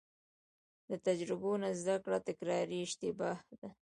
له 0.89 0.95
تجربو 1.07 1.51
نه 1.61 1.69
زده 1.79 1.95
کړه 2.03 2.17
تکراري 2.27 2.77
اشتباه 2.83 3.37
ده. 3.59 3.69